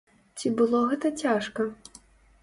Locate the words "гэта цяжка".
0.93-1.67